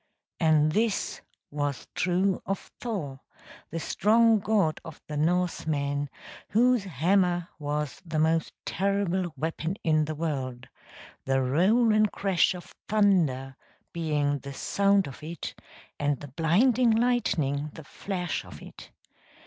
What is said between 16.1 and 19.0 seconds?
the blinding lightning the flash of it.